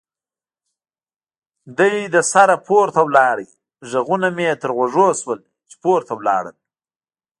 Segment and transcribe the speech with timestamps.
[1.77, 3.37] دی له سره پورته ولاړ،
[3.91, 5.39] غږونه مې یې تر غوږو شول
[5.69, 6.55] چې پورته ولاړل.